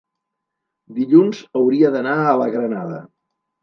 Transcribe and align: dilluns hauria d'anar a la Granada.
dilluns 0.95 1.43
hauria 1.61 1.95
d'anar 1.99 2.19
a 2.25 2.37
la 2.45 2.53
Granada. 2.59 3.03